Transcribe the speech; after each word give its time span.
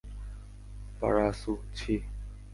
Parasu- 0.99 1.51
ছিহ! 1.77 2.01